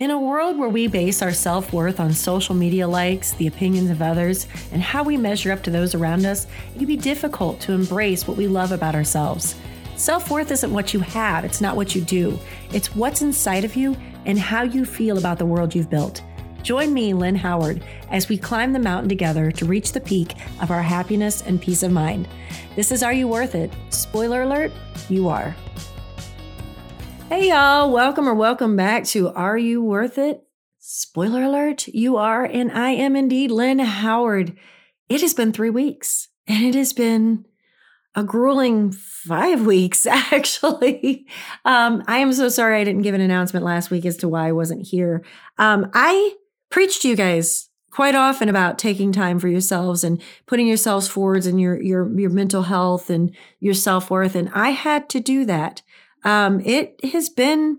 [0.00, 3.90] In a world where we base our self worth on social media likes, the opinions
[3.90, 7.60] of others, and how we measure up to those around us, it can be difficult
[7.60, 9.56] to embrace what we love about ourselves.
[9.96, 12.38] Self worth isn't what you have, it's not what you do.
[12.72, 13.94] It's what's inside of you
[14.24, 16.22] and how you feel about the world you've built.
[16.62, 20.70] Join me, Lynn Howard, as we climb the mountain together to reach the peak of
[20.70, 22.26] our happiness and peace of mind.
[22.74, 23.70] This is Are You Worth It?
[23.90, 24.72] Spoiler alert,
[25.10, 25.54] you are.
[27.32, 30.42] Hey, y'all, welcome or welcome back to Are You Worth It?
[30.80, 34.56] Spoiler alert, you are, and I am indeed Lynn Howard.
[35.08, 37.46] It has been three weeks, and it has been
[38.16, 41.24] a grueling five weeks, actually.
[41.64, 44.48] Um, I am so sorry I didn't give an announcement last week as to why
[44.48, 45.22] I wasn't here.
[45.56, 46.34] Um, I
[46.68, 51.46] preached to you guys quite often about taking time for yourselves and putting yourselves forwards
[51.46, 55.82] in your your your mental health and your self-worth and I had to do that
[56.24, 57.78] um, it has been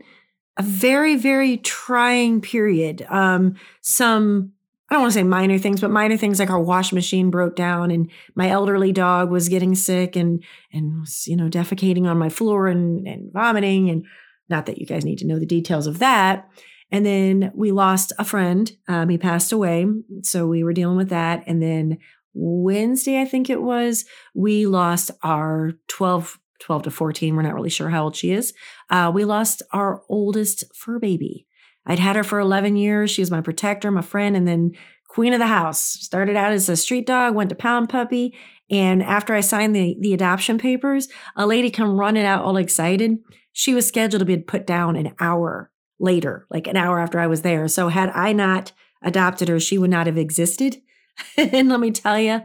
[0.57, 3.05] a very, very trying period.
[3.09, 4.53] Um, some,
[4.89, 7.55] I don't want to say minor things, but minor things like our wash machine broke
[7.55, 12.17] down and my elderly dog was getting sick and, and was, you know, defecating on
[12.17, 13.89] my floor and, and vomiting.
[13.89, 14.05] And
[14.49, 16.49] not that you guys need to know the details of that.
[16.91, 18.69] And then we lost a friend.
[18.89, 19.87] Um, he passed away.
[20.23, 21.43] So we were dealing with that.
[21.47, 21.99] And then
[22.33, 27.35] Wednesday, I think it was, we lost our 12 12 to 14.
[27.35, 28.53] We're not really sure how old she is.
[28.89, 31.45] Uh, we lost our oldest fur baby.
[31.85, 33.11] I'd had her for 11 years.
[33.11, 34.71] She was my protector, my friend, and then
[35.07, 35.81] queen of the house.
[35.81, 38.35] Started out as a street dog, went to pound puppy.
[38.69, 43.17] And after I signed the, the adoption papers, a lady come running out all excited.
[43.51, 47.27] She was scheduled to be put down an hour later, like an hour after I
[47.27, 47.67] was there.
[47.67, 48.71] So had I not
[49.03, 50.77] adopted her, she would not have existed.
[51.37, 52.41] and let me tell you,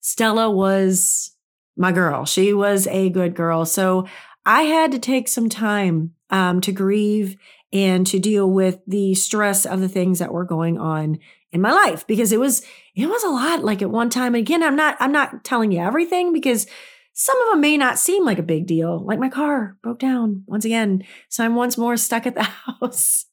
[0.00, 1.34] Stella was
[1.76, 2.24] my girl.
[2.24, 3.64] She was a good girl.
[3.64, 4.06] So
[4.44, 7.36] I had to take some time um, to grieve
[7.72, 11.18] and to deal with the stress of the things that were going on
[11.52, 12.62] in my life because it was
[12.94, 15.80] it was a lot like at one time again i'm not i'm not telling you
[15.80, 16.66] everything because
[17.12, 20.44] some of them may not seem like a big deal like my car broke down
[20.46, 22.42] once again so i'm once more stuck at the
[22.80, 23.26] house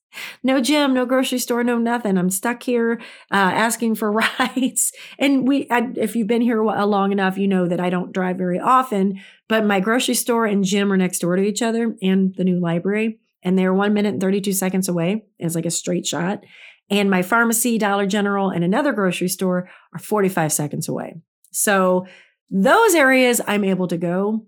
[0.43, 2.17] no gym, no grocery store, no nothing.
[2.17, 2.99] I'm stuck here
[3.31, 4.91] uh, asking for rides.
[5.19, 8.37] And we, I, if you've been here long enough, you know that I don't drive
[8.37, 9.19] very often.
[9.47, 12.59] But my grocery store and gym are next door to each other, and the new
[12.59, 15.25] library, and they're one minute and 32 seconds away.
[15.39, 16.43] It's like a straight shot.
[16.89, 21.15] And my pharmacy, Dollar General, and another grocery store are 45 seconds away.
[21.51, 22.07] So
[22.49, 24.45] those areas I'm able to go,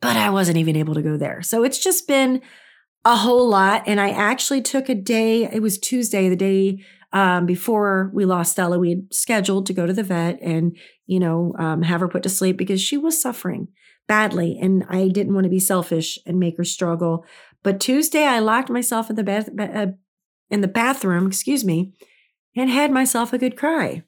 [0.00, 1.42] but I wasn't even able to go there.
[1.42, 2.40] So it's just been
[3.04, 3.84] a whole lot.
[3.86, 8.52] And I actually took a day, it was Tuesday, the day um, before we lost
[8.52, 8.78] Stella.
[8.78, 12.22] We had scheduled to go to the vet and, you know, um, have her put
[12.24, 13.68] to sleep because she was suffering
[14.06, 14.58] badly.
[14.60, 17.24] And I didn't want to be selfish and make her struggle.
[17.62, 19.86] But Tuesday, I locked myself in the bath, uh,
[20.50, 21.92] in the bathroom, excuse me,
[22.56, 24.02] and had myself a good cry.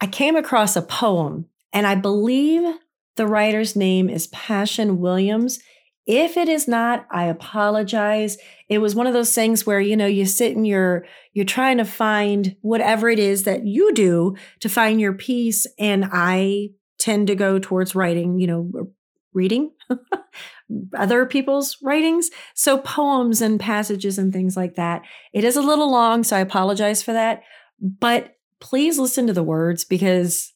[0.00, 2.74] I came across a poem, and I believe
[3.16, 5.60] the writer's name is Passion Williams.
[6.06, 8.36] If it is not, I apologize.
[8.68, 11.78] It was one of those things where, you know, you sit and you're you're trying
[11.78, 15.66] to find whatever it is that you do to find your peace.
[15.78, 18.90] And I tend to go towards writing, you know,
[19.32, 19.72] reading
[20.96, 22.30] other people's writings.
[22.54, 25.02] So poems and passages and things like that.
[25.32, 27.42] It is a little long, so I apologize for that.
[27.80, 30.52] But please listen to the words because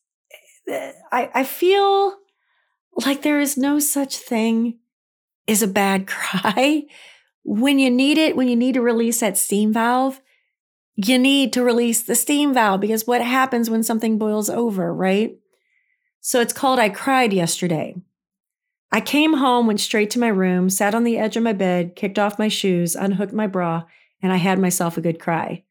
[0.69, 2.17] eh, I, I feel
[3.07, 4.79] like there is no such thing
[5.49, 6.85] is a bad cry.
[7.43, 10.21] When you need it, when you need to release that steam valve,
[10.95, 15.37] you need to release the steam valve because what happens when something boils over, right?
[16.21, 17.97] So it's called I Cried Yesterday.
[18.91, 21.95] I came home, went straight to my room, sat on the edge of my bed,
[21.95, 23.85] kicked off my shoes, unhooked my bra,
[24.23, 25.63] and I had myself a good cry.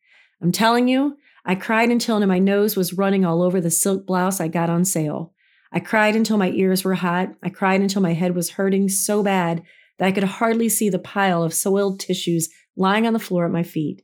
[0.41, 4.39] I'm telling you, I cried until my nose was running all over the silk blouse
[4.39, 5.33] I got on sale.
[5.71, 7.29] I cried until my ears were hot.
[7.43, 9.63] I cried until my head was hurting so bad
[9.97, 13.51] that I could hardly see the pile of soiled tissues lying on the floor at
[13.51, 14.03] my feet.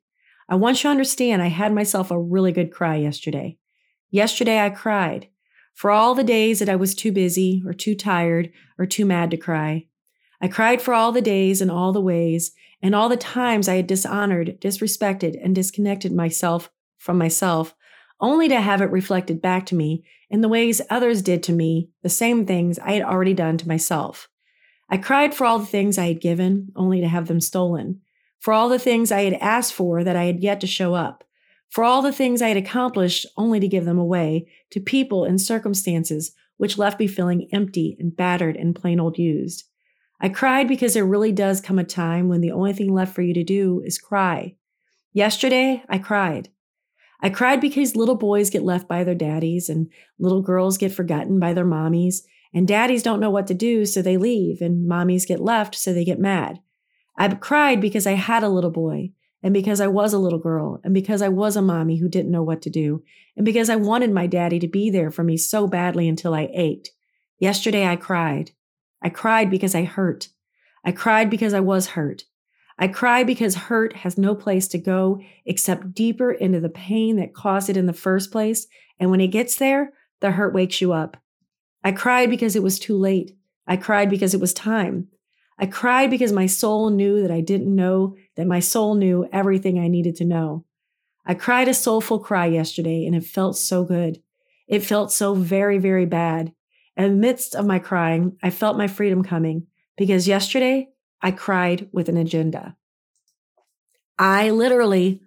[0.50, 3.58] I want you to understand I had myself a really good cry yesterday.
[4.12, 5.30] Yesterday I cried
[5.74, 9.32] for all the days that I was too busy or too tired or too mad
[9.32, 9.88] to cry.
[10.42, 12.52] I cried for all the days and all the ways
[12.82, 17.74] and all the times I had dishonored, disrespected, and disconnected myself from myself
[18.20, 21.90] only to have it reflected back to me in the ways others did to me
[22.02, 24.30] the same things I had already done to myself.
[24.90, 28.02] I cried for all the things I had given, only to have them stolen,
[28.40, 31.24] for all the things I had asked for that I had yet to show up,
[31.70, 35.42] for all the things I had accomplished, only to give them away to people and
[35.42, 39.66] circumstances which left me feeling empty and battered and plain old used.
[40.22, 43.22] I cried because there really does come a time when the only thing left for
[43.22, 44.56] you to do is cry.
[45.12, 46.50] Yesterday, I cried.
[47.24, 49.90] I cried because little boys get left by their daddies and
[50.20, 52.18] little girls get forgotten by their mommies,
[52.54, 55.94] and daddies don't know what to do, so they leave, and mommies get left, so
[55.94, 56.60] they get mad.
[57.18, 59.12] I cried because I had a little boy,
[59.42, 62.32] and because I was a little girl, and because I was a mommy who didn't
[62.32, 63.04] know what to do,
[63.38, 66.50] and because I wanted my daddy to be there for me so badly until I
[66.54, 66.92] ached.
[67.40, 68.52] Yesterday, I cried.
[69.02, 70.28] I cried because I hurt.
[70.84, 72.26] I cried because I was hurt.
[72.78, 77.34] I cry because hurt has no place to go except deeper into the pain that
[77.34, 78.68] caused it in the first place.
[79.00, 81.18] And when it gets there, the hurt wakes you up.
[81.84, 83.36] I cried because it was too late.
[83.68, 85.08] I cried because it was time.
[85.60, 89.78] I cried because my soul knew that I didn't know that my soul knew everything
[89.80, 90.66] I needed to know.
[91.26, 94.22] I cried a soulful cry yesterday and it felt so good.
[94.68, 96.54] It felt so very, very bad.
[96.98, 99.68] In the midst of my crying, I felt my freedom coming
[99.98, 100.90] because yesterday
[101.24, 102.76] I cried with an agenda.
[104.20, 105.22] I literally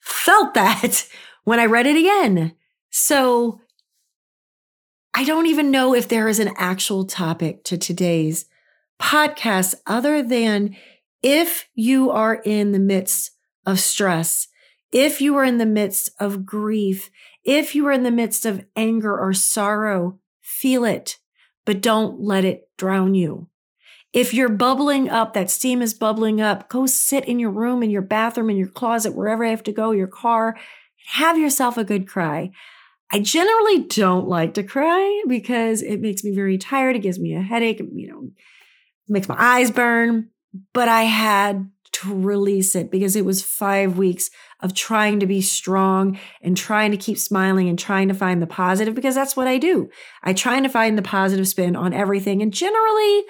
[0.00, 1.06] felt that
[1.44, 2.54] when I read it again.
[2.90, 3.60] So
[5.14, 8.46] I don't even know if there is an actual topic to today's
[9.00, 10.76] podcast other than
[11.22, 13.32] if you are in the midst
[13.66, 14.48] of stress,
[14.90, 17.10] if you are in the midst of grief,
[17.44, 21.18] if you are in the midst of anger or sorrow, feel it,
[21.64, 23.48] but don't let it drown you.
[24.12, 27.90] If you're bubbling up, that steam is bubbling up, go sit in your room, in
[27.90, 30.56] your bathroom, in your closet, wherever you have to go, your car,
[31.06, 32.50] have yourself a good cry.
[33.10, 36.96] I generally don't like to cry because it makes me very tired.
[36.96, 38.30] It gives me a headache, you know,
[39.08, 40.28] makes my eyes burn.
[40.72, 44.30] But I had to release it because it was five weeks
[44.60, 48.46] of trying to be strong and trying to keep smiling and trying to find the
[48.46, 49.90] positive because that's what I do.
[50.22, 52.40] I try to find the positive spin on everything.
[52.40, 53.24] And generally,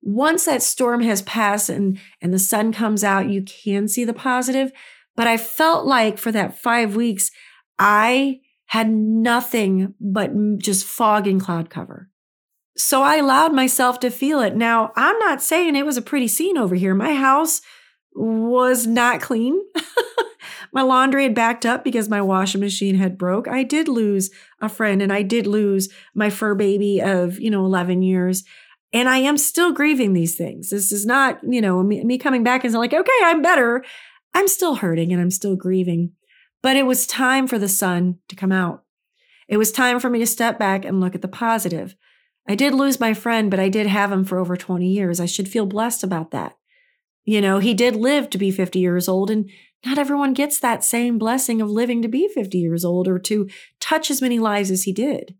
[0.00, 4.14] once that storm has passed and, and the sun comes out, you can see the
[4.14, 4.72] positive.
[5.16, 7.30] But I felt like for that five weeks,
[7.78, 12.08] I had nothing but just fog and cloud cover.
[12.76, 14.54] So I allowed myself to feel it.
[14.54, 16.94] Now, I'm not saying it was a pretty scene over here.
[16.94, 17.60] My house
[18.14, 19.60] was not clean.
[20.72, 23.48] my laundry had backed up because my washing machine had broke.
[23.48, 24.30] I did lose
[24.60, 28.44] a friend and I did lose my fur baby of, you know, 11 years.
[28.92, 30.70] And I am still grieving these things.
[30.70, 33.84] This is not, you know, me, me coming back and like, okay, I'm better.
[34.34, 36.12] I'm still hurting and I'm still grieving.
[36.62, 38.84] But it was time for the sun to come out.
[39.46, 41.96] It was time for me to step back and look at the positive.
[42.48, 45.20] I did lose my friend, but I did have him for over 20 years.
[45.20, 46.56] I should feel blessed about that.
[47.24, 49.50] You know, he did live to be 50 years old, and
[49.84, 53.48] not everyone gets that same blessing of living to be 50 years old or to
[53.80, 55.34] touch as many lives as he did.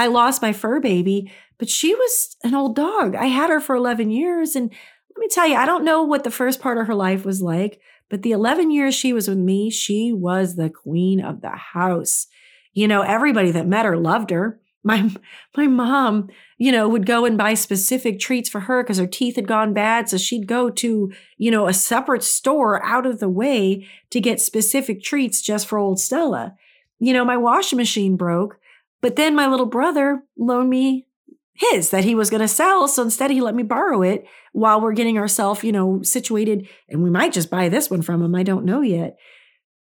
[0.00, 3.14] I lost my fur baby, but she was an old dog.
[3.14, 4.56] I had her for 11 years.
[4.56, 7.26] And let me tell you, I don't know what the first part of her life
[7.26, 11.42] was like, but the 11 years she was with me, she was the queen of
[11.42, 12.28] the house.
[12.72, 14.58] You know, everybody that met her loved her.
[14.82, 15.14] My
[15.54, 19.36] my mom, you know, would go and buy specific treats for her because her teeth
[19.36, 20.08] had gone bad.
[20.08, 24.40] So she'd go to, you know, a separate store out of the way to get
[24.40, 26.54] specific treats just for old Stella.
[26.98, 28.58] You know, my washing machine broke.
[29.00, 31.06] But then my little brother loaned me
[31.54, 32.88] his that he was going to sell.
[32.88, 36.68] So instead, he let me borrow it while we're getting ourselves, you know, situated.
[36.88, 38.34] And we might just buy this one from him.
[38.34, 39.16] I don't know yet.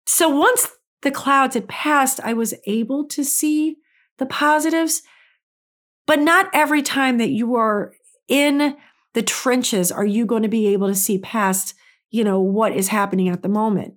[0.06, 0.68] So once
[1.02, 3.76] the clouds had passed, I was able to see
[4.18, 5.02] the positives.
[6.06, 7.94] But not every time that you are
[8.28, 8.76] in
[9.14, 11.74] the trenches are you going to be able to see past,
[12.10, 13.94] you know, what is happening at the moment.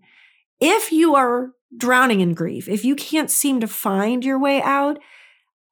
[0.61, 4.99] If you are drowning in grief, if you can't seem to find your way out,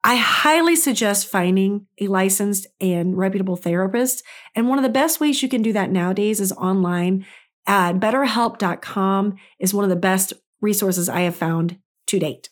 [0.04, 4.22] I highly suggest finding a licensed and reputable therapist.
[4.54, 7.26] And one of the best ways you can do that nowadays is online
[7.66, 12.50] at betterhelp.com is one of the best resources I have found to date.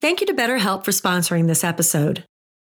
[0.00, 2.24] Thank you to BetterHelp for sponsoring this episode.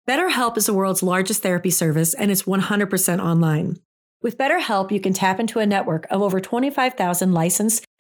[0.09, 3.77] BetterHelp is the world's largest therapy service and it's 100% online.
[4.23, 7.85] With BetterHelp, you can tap into a network of over 25,000 licensed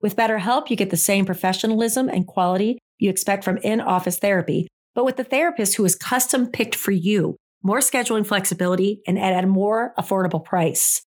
[0.00, 4.68] With BetterHelp, you get the same professionalism and quality you expect from in office therapy,
[4.94, 9.44] but with the therapist who is custom picked for you, more scheduling flexibility, and at
[9.44, 11.02] a more affordable price.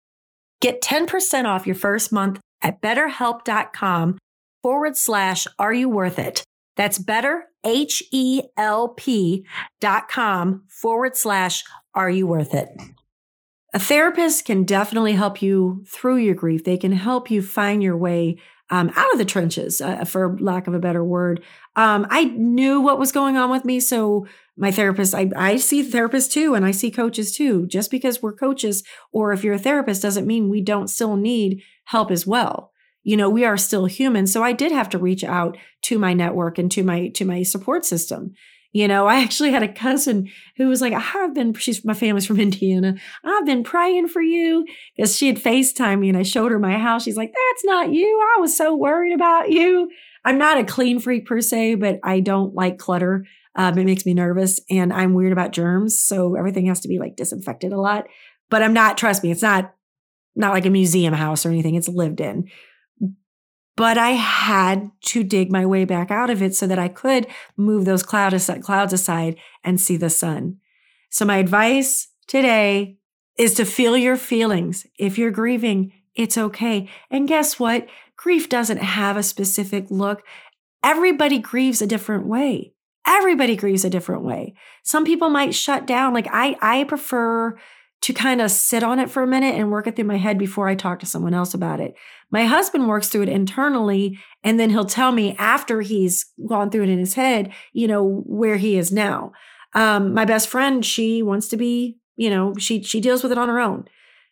[0.60, 4.18] Get 10% off your first month at betterhelp.com
[4.62, 6.44] forward slash are you worth it.
[6.76, 9.44] That's better, H E L P
[9.80, 11.64] dot com forward slash
[11.94, 12.68] are you worth it.
[13.74, 16.64] A therapist can definitely help you through your grief.
[16.64, 18.38] They can help you find your way
[18.70, 21.42] um, out of the trenches, uh, for lack of a better word.
[21.76, 23.80] Um, I knew what was going on with me.
[23.80, 27.66] So my therapist, I, I see therapists too, and I see coaches too.
[27.66, 28.82] Just because we're coaches
[29.12, 32.72] or if you're a therapist doesn't mean we don't still need help as well.
[33.04, 34.26] You know, we are still human.
[34.26, 37.42] So I did have to reach out to my network and to my to my
[37.42, 38.34] support system.
[38.72, 42.26] You know, I actually had a cousin who was like, I've been, she's, my family's
[42.26, 42.96] from Indiana.
[43.24, 46.76] I've been praying for you because she had FaceTime me and I showed her my
[46.76, 47.04] house.
[47.04, 48.06] She's like, that's not you.
[48.36, 49.90] I was so worried about you.
[50.24, 53.24] I'm not a clean freak per se, but I don't like clutter.
[53.54, 55.98] Um, it makes me nervous and I'm weird about germs.
[55.98, 58.06] So everything has to be like disinfected a lot.
[58.50, 59.74] But I'm not, trust me, it's not,
[60.36, 61.74] not like a museum house or anything.
[61.74, 62.48] It's lived in
[63.78, 67.28] but I had to dig my way back out of it so that I could
[67.56, 70.56] move those cloud clouds aside and see the sun.
[71.10, 72.98] So my advice today
[73.38, 74.84] is to feel your feelings.
[74.98, 76.88] If you're grieving, it's okay.
[77.08, 77.86] And guess what?
[78.16, 80.24] Grief doesn't have a specific look.
[80.82, 82.72] Everybody grieves a different way.
[83.06, 84.54] Everybody grieves a different way.
[84.82, 86.14] Some people might shut down.
[86.14, 87.56] Like I, I prefer
[88.00, 90.38] to kind of sit on it for a minute and work it through my head
[90.38, 91.94] before I talk to someone else about it.
[92.30, 96.84] My husband works through it internally, and then he'll tell me after he's gone through
[96.84, 99.32] it in his head, you know, where he is now.
[99.74, 103.38] Um, my best friend, she wants to be, you know, she she deals with it
[103.38, 103.84] on her own.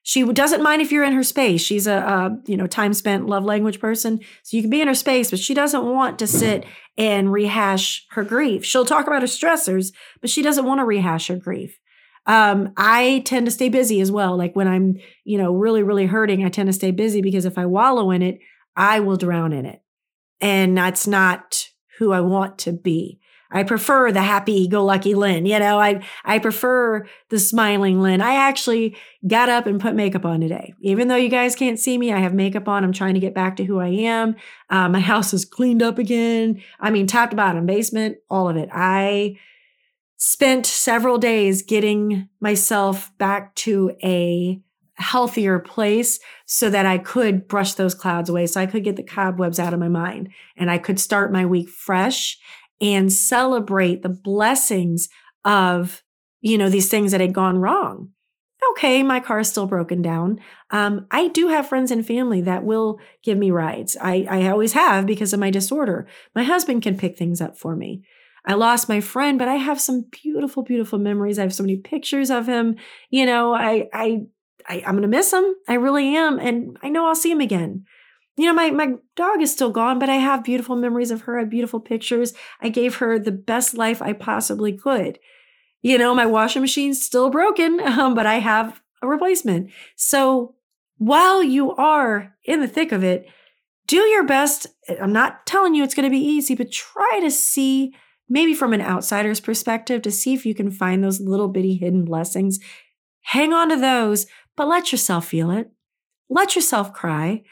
[0.03, 1.61] She doesn't mind if you're in her space.
[1.61, 4.89] She's a, a you know time spent love language person, so you can be in
[4.89, 6.65] her space, but she doesn't want to sit
[6.97, 8.65] and rehash her grief.
[8.65, 11.79] She'll talk about her stressors, but she doesn't want to rehash her grief.
[12.27, 14.37] Um, I tend to stay busy as well.
[14.37, 17.59] Like when I'm, you know, really, really hurting, I tend to stay busy because if
[17.59, 18.39] I wallow in it,
[18.75, 19.83] I will drown in it.
[20.41, 21.69] And that's not
[21.99, 23.21] who I want to be.
[23.51, 25.47] I prefer the happy go lucky Lynn.
[25.47, 28.21] You know, I, I prefer the smiling Lynn.
[28.21, 30.75] I actually got up and put makeup on today.
[30.81, 32.83] Even though you guys can't see me, I have makeup on.
[32.83, 34.37] I'm trying to get back to who I am.
[34.69, 36.63] Uh, my house is cleaned up again.
[36.81, 38.69] I mean, top to bottom, basement, all of it.
[38.73, 39.39] I,
[40.17, 44.61] spent several days getting myself back to a
[44.95, 49.03] healthier place so that I could brush those clouds away, so I could get the
[49.03, 52.39] cobwebs out of my mind and I could start my week fresh
[52.81, 55.09] and celebrate the blessings
[55.45, 56.03] of,
[56.41, 58.11] you know, these things that had gone wrong.
[58.73, 60.41] Okay, my car is still broken down.
[60.71, 63.97] Um, I do have friends and family that will give me rides.
[64.01, 66.07] I, I always have because of my disorder.
[66.35, 68.03] My husband can pick things up for me.
[68.47, 71.39] I lost my friend, but I have some beautiful, beautiful memories.
[71.39, 72.77] I have so many pictures of him.
[73.11, 74.23] You know, I, I,
[74.69, 75.45] I am gonna miss him.
[75.69, 77.85] I really am, and I know I'll see him again.
[78.37, 81.39] You know, my my dog is still gone, but I have beautiful memories of her.
[81.39, 82.35] I have beautiful pictures.
[82.61, 85.19] I gave her the best life I possibly could.
[85.83, 89.71] You know, my washing machine's still broken, um, but I have a replacement.
[89.97, 90.55] So
[90.99, 93.27] while you are in the thick of it,
[93.87, 94.67] do your best.
[95.01, 97.95] I'm not telling you it's going to be easy, but try to see
[98.29, 102.05] maybe from an outsider's perspective to see if you can find those little bitty hidden
[102.05, 102.59] blessings.
[103.23, 105.71] Hang on to those, but let yourself feel it.
[106.29, 107.43] Let yourself cry.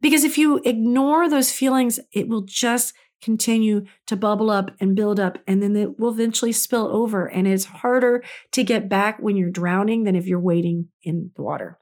[0.00, 5.20] Because if you ignore those feelings, it will just continue to bubble up and build
[5.20, 7.26] up, and then it will eventually spill over.
[7.26, 11.42] And it's harder to get back when you're drowning than if you're wading in the
[11.42, 11.78] water.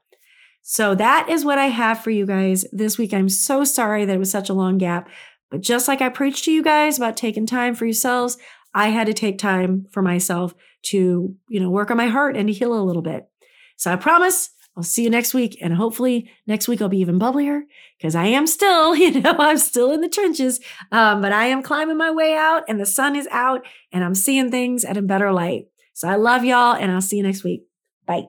[0.61, 3.13] So that is what I have for you guys this week.
[3.13, 5.09] I'm so sorry that it was such a long gap,
[5.51, 8.37] but just like I preached to you guys about taking time for yourselves,
[8.73, 12.47] I had to take time for myself to, you know, work on my heart and
[12.47, 13.27] to heal a little bit.
[13.75, 15.57] So I promise I'll see you next week.
[15.61, 17.61] And hopefully next week I'll be even bubblier
[17.97, 20.61] because I am still, you know, I'm still in the trenches.
[20.91, 24.15] Um, but I am climbing my way out and the sun is out and I'm
[24.15, 25.65] seeing things at a better light.
[25.93, 27.63] So I love y'all and I'll see you next week.
[28.05, 28.27] Bye.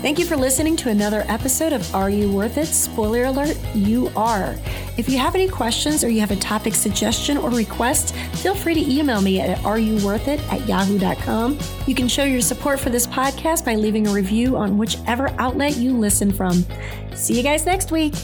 [0.00, 2.66] Thank you for listening to another episode of Are You Worth It?
[2.66, 4.54] Spoiler alert, you are.
[4.96, 8.74] If you have any questions or you have a topic suggestion or request, feel free
[8.74, 11.58] to email me at areyouworthit at yahoo.com.
[11.88, 15.76] You can show your support for this podcast by leaving a review on whichever outlet
[15.76, 16.64] you listen from.
[17.16, 18.14] See you guys next week.